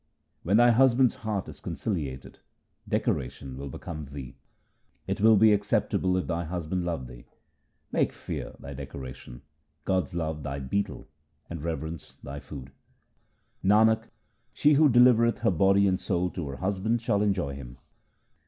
[0.41, 2.39] When thy Husband's heart is conciliated,
[2.89, 4.35] decoration will become thee.
[5.05, 7.25] It will be acceptable if thy Husband love thee.
[7.91, 9.43] Make fear thy decoration,
[9.85, 11.07] God's love thy betel,
[11.51, 12.71] and reverence thy food.
[13.63, 14.09] Nanak,
[14.53, 17.77] she who delivereth her body and soul to her Husband shall enjoy Him.